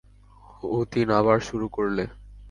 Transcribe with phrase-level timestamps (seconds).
[0.71, 2.03] অতীন আবার শুরু করলে।